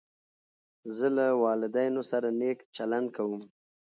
[0.97, 3.41] زه له والدینو سره نېک چلند کوم.